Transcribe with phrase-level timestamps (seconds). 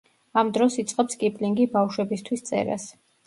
[0.41, 2.89] ამ დროს იწყებს კიპლინგი ბავშვებისთვის წერას.